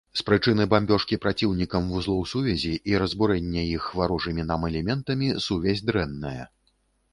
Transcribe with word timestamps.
З 0.19 0.23
прычыны 0.27 0.63
бамбёжкі 0.69 1.19
праціўнікам 1.25 1.91
вузлоў 1.97 2.23
сувязі 2.31 2.73
і 2.93 2.97
разбурэння 3.05 3.67
іх 3.77 3.83
варожымі 4.01 4.49
нам 4.55 4.67
элементамі 4.73 5.27
сувязь 5.47 5.87
дрэнная. 5.93 6.43